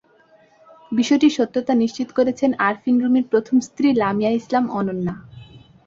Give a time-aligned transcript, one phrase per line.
[0.91, 5.13] বিষয়টির সত্যতা নিশ্চিত করেছেন আরফিন রুমির প্রথম স্ত্রী লামিয়া ইসলাম অনন্যা।